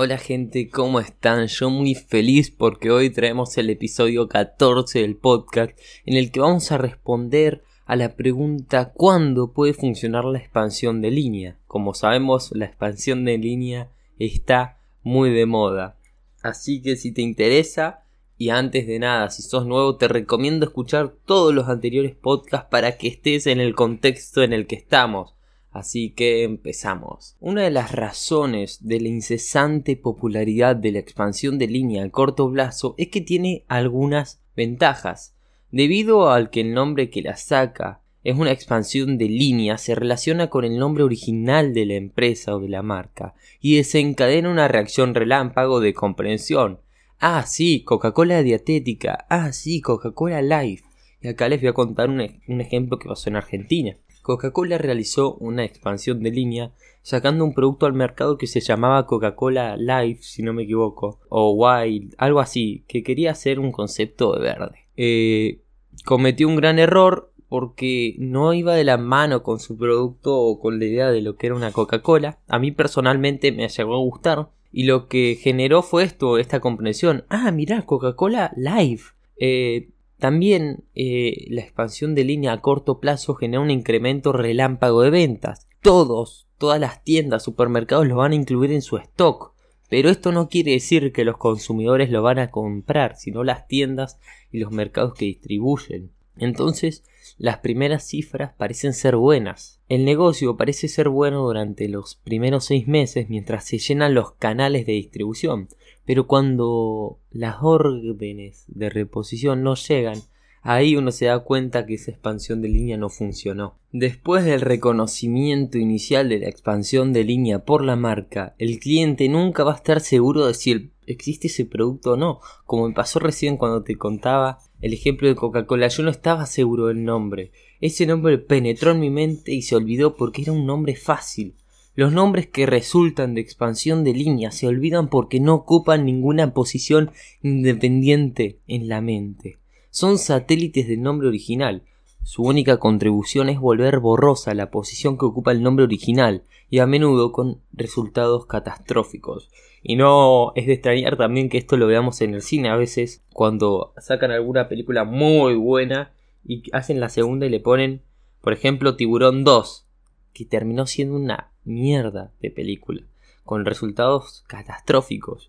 [0.00, 1.48] Hola gente, ¿cómo están?
[1.48, 6.70] Yo muy feliz porque hoy traemos el episodio 14 del podcast en el que vamos
[6.70, 11.58] a responder a la pregunta ¿cuándo puede funcionar la expansión de línea?
[11.66, 13.90] Como sabemos, la expansión de línea
[14.20, 15.96] está muy de moda.
[16.44, 18.04] Así que si te interesa,
[18.36, 22.98] y antes de nada, si sos nuevo, te recomiendo escuchar todos los anteriores podcasts para
[22.98, 25.34] que estés en el contexto en el que estamos.
[25.78, 27.36] Así que empezamos.
[27.38, 32.50] Una de las razones de la incesante popularidad de la expansión de línea a corto
[32.50, 35.36] plazo es que tiene algunas ventajas.
[35.70, 40.50] Debido al que el nombre que la saca es una expansión de línea, se relaciona
[40.50, 45.14] con el nombre original de la empresa o de la marca y desencadena una reacción
[45.14, 46.80] relámpago de comprensión.
[47.20, 49.26] Ah, sí, Coca-Cola dietética.
[49.30, 50.82] Ah, sí, Coca-Cola Life.
[51.22, 53.96] Y acá les voy a contar un, un ejemplo que pasó en Argentina.
[54.28, 59.78] Coca-Cola realizó una expansión de línea sacando un producto al mercado que se llamaba Coca-Cola
[59.78, 64.40] Life, si no me equivoco, o Wild, algo así, que quería hacer un concepto de
[64.40, 64.86] verde.
[64.98, 65.62] Eh,
[66.04, 70.78] cometió un gran error porque no iba de la mano con su producto o con
[70.78, 72.38] la idea de lo que era una Coca-Cola.
[72.48, 77.24] A mí personalmente me llegó a gustar y lo que generó fue esto, esta comprensión.
[77.30, 79.14] Ah, mirá, Coca-Cola Life.
[79.38, 79.88] Eh,
[80.18, 85.68] también eh, la expansión de línea a corto plazo genera un incremento relámpago de ventas.
[85.80, 89.54] Todos, todas las tiendas, supermercados lo van a incluir en su stock.
[89.88, 94.18] Pero esto no quiere decir que los consumidores lo van a comprar, sino las tiendas
[94.50, 96.10] y los mercados que distribuyen.
[96.38, 97.04] Entonces,
[97.36, 99.80] las primeras cifras parecen ser buenas.
[99.88, 104.86] El negocio parece ser bueno durante los primeros seis meses mientras se llenan los canales
[104.86, 105.68] de distribución,
[106.04, 110.18] pero cuando las órdenes de reposición no llegan,
[110.62, 113.78] ahí uno se da cuenta que esa expansión de línea no funcionó.
[113.92, 119.64] Después del reconocimiento inicial de la expansión de línea por la marca, el cliente nunca
[119.64, 123.56] va a estar seguro de si existe ese producto o no, como me pasó recién
[123.56, 125.88] cuando te contaba el ejemplo de Coca-Cola.
[125.88, 127.52] Yo no estaba seguro del nombre.
[127.80, 131.54] Ese nombre penetró en mi mente y se olvidó porque era un nombre fácil.
[131.94, 137.10] Los nombres que resultan de expansión de línea se olvidan porque no ocupan ninguna posición
[137.42, 139.56] independiente en la mente.
[139.90, 141.82] Son satélites del nombre original.
[142.28, 146.86] Su única contribución es volver borrosa la posición que ocupa el nombre original y a
[146.86, 149.48] menudo con resultados catastróficos.
[149.82, 153.24] Y no es de extrañar también que esto lo veamos en el cine a veces
[153.32, 156.12] cuando sacan alguna película muy buena
[156.44, 158.02] y hacen la segunda y le ponen,
[158.42, 159.86] por ejemplo, Tiburón 2,
[160.34, 163.04] que terminó siendo una mierda de película,
[163.42, 165.48] con resultados catastróficos,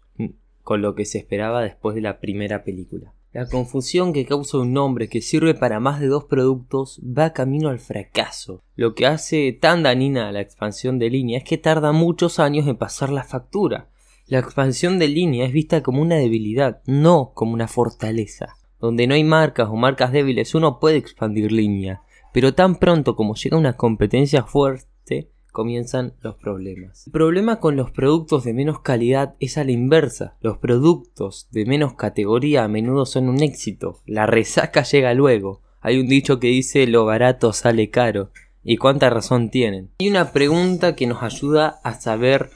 [0.63, 3.13] con lo que se esperaba después de la primera película.
[3.31, 7.69] La confusión que causa un nombre que sirve para más de dos productos va camino
[7.69, 8.63] al fracaso.
[8.75, 12.77] Lo que hace tan danina la expansión de línea es que tarda muchos años en
[12.77, 13.89] pasar la factura.
[14.25, 18.55] La expansión de línea es vista como una debilidad, no como una fortaleza.
[18.79, 22.01] Donde no hay marcas o marcas débiles uno puede expandir línea,
[22.33, 27.07] pero tan pronto como llega una competencia fuerte, comienzan los problemas.
[27.07, 30.35] El problema con los productos de menos calidad es a la inversa.
[30.41, 33.99] Los productos de menos categoría a menudo son un éxito.
[34.05, 35.61] La resaca llega luego.
[35.81, 38.31] Hay un dicho que dice lo barato sale caro.
[38.63, 39.89] ¿Y cuánta razón tienen?
[39.99, 42.49] Hay una pregunta que nos ayuda a saber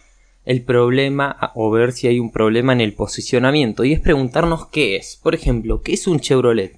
[0.45, 4.97] el problema o ver si hay un problema en el posicionamiento y es preguntarnos qué
[4.97, 5.19] es.
[5.21, 6.77] Por ejemplo, ¿qué es un Chevrolet?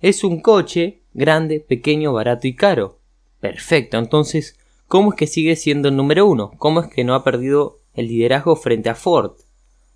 [0.00, 2.98] Es un coche grande, pequeño, barato y caro.
[3.40, 6.50] Perfecto, entonces, ¿cómo es que sigue siendo el número uno?
[6.58, 9.32] ¿Cómo es que no ha perdido el liderazgo frente a Ford?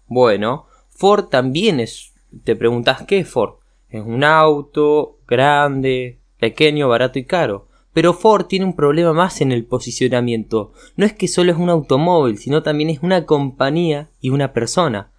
[0.06, 2.12] Bueno, Ford también es...
[2.44, 3.56] Te preguntas qué es Ford.
[3.88, 7.68] Es un auto grande, pequeño, barato y caro.
[7.92, 10.72] Pero Ford tiene un problema más en el posicionamiento.
[10.96, 15.12] No es que solo es un automóvil, sino también es una compañía y una persona.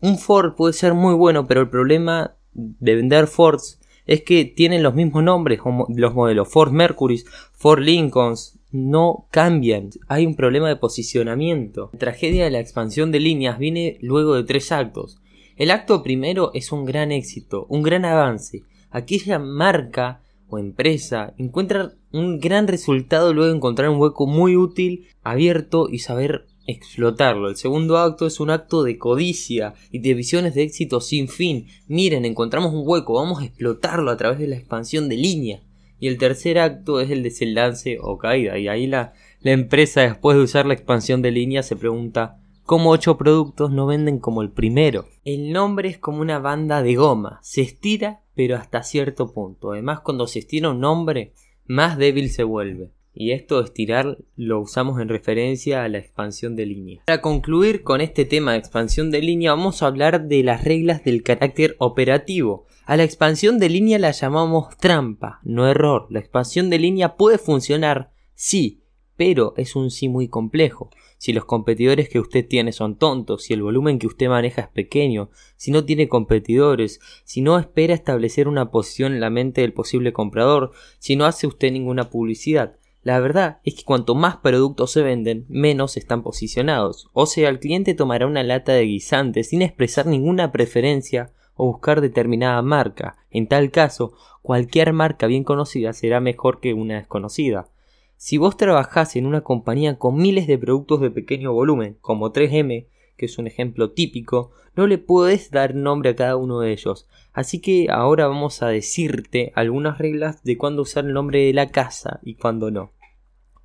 [0.00, 4.82] Un Ford puede ser muy bueno, pero el problema de vender Fords es que tienen
[4.82, 5.60] los mismos nombres,
[5.94, 9.90] los modelos Ford Mercury, Ford Lincolns, no cambian.
[10.08, 11.90] Hay un problema de posicionamiento.
[11.92, 15.20] La tragedia de la expansión de líneas viene luego de tres actos.
[15.56, 18.62] El acto primero es un gran éxito, un gran avance.
[18.90, 25.08] Aquella marca o empresa encuentra un gran resultado luego de encontrar un hueco muy útil,
[25.22, 27.48] abierto y saber explotarlo.
[27.48, 31.66] El segundo acto es un acto de codicia y de visiones de éxito sin fin.
[31.86, 35.62] Miren, encontramos un hueco, vamos a explotarlo a través de la expansión de línea.
[35.98, 38.58] Y el tercer acto es el desenlace o caída.
[38.58, 42.90] Y ahí la, la empresa, después de usar la expansión de línea, se pregunta ¿cómo
[42.90, 45.06] ocho productos no venden como el primero?
[45.24, 47.38] El nombre es como una banda de goma.
[47.42, 49.72] Se estira, pero hasta cierto punto.
[49.72, 51.32] Además, cuando se estira un nombre,
[51.66, 52.92] más débil se vuelve.
[53.20, 57.02] Y esto estirar lo usamos en referencia a la expansión de línea.
[57.04, 61.02] Para concluir con este tema de expansión de línea vamos a hablar de las reglas
[61.02, 62.66] del carácter operativo.
[62.84, 66.06] A la expansión de línea la llamamos trampa, no error.
[66.10, 68.84] La expansión de línea puede funcionar, sí,
[69.16, 70.90] pero es un sí muy complejo.
[71.16, 74.68] Si los competidores que usted tiene son tontos, si el volumen que usted maneja es
[74.68, 79.72] pequeño, si no tiene competidores, si no espera establecer una posición en la mente del
[79.72, 80.70] posible comprador,
[81.00, 82.78] si no hace usted ninguna publicidad.
[83.08, 87.08] La verdad es que cuanto más productos se venden, menos están posicionados.
[87.14, 92.02] O sea, el cliente tomará una lata de guisante sin expresar ninguna preferencia o buscar
[92.02, 93.16] determinada marca.
[93.30, 94.12] En tal caso,
[94.42, 97.70] cualquier marca bien conocida será mejor que una desconocida.
[98.18, 102.88] Si vos trabajás en una compañía con miles de productos de pequeño volumen, como 3M,
[103.16, 107.08] que es un ejemplo típico, no le puedes dar nombre a cada uno de ellos.
[107.32, 111.70] Así que ahora vamos a decirte algunas reglas de cuándo usar el nombre de la
[111.70, 112.97] casa y cuándo no.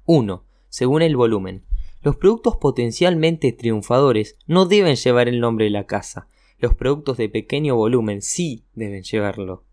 [0.05, 0.43] 1.
[0.67, 1.63] Según el volumen.
[2.01, 6.27] Los productos potencialmente triunfadores no deben llevar el nombre de la casa.
[6.59, 9.63] Los productos de pequeño volumen sí deben llevarlo.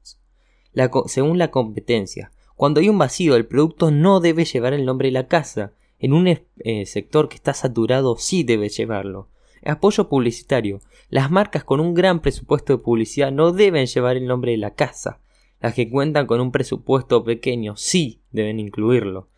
[1.06, 2.30] según la competencia.
[2.54, 5.72] Cuando hay un vacío, el producto no debe llevar el nombre de la casa.
[5.98, 9.28] En un eh, sector que está saturado sí debe llevarlo.
[9.64, 10.80] Apoyo publicitario.
[11.08, 14.74] Las marcas con un gran presupuesto de publicidad no deben llevar el nombre de la
[14.74, 15.20] casa.
[15.60, 19.28] Las que cuentan con un presupuesto pequeño sí deben incluirlo.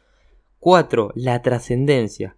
[0.63, 1.11] 4.
[1.17, 2.37] La trascendencia.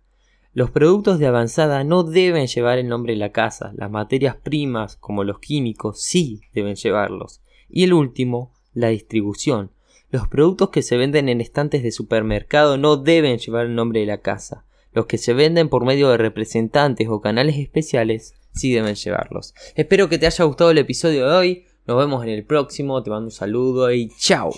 [0.54, 3.74] Los productos de avanzada no deben llevar el nombre de la casa.
[3.76, 7.42] Las materias primas, como los químicos, sí deben llevarlos.
[7.68, 9.72] Y el último, la distribución.
[10.10, 14.06] Los productos que se venden en estantes de supermercado no deben llevar el nombre de
[14.06, 14.64] la casa.
[14.94, 19.52] Los que se venden por medio de representantes o canales especiales sí deben llevarlos.
[19.74, 21.64] Espero que te haya gustado el episodio de hoy.
[21.86, 23.02] Nos vemos en el próximo.
[23.02, 24.50] Te mando un saludo y chao.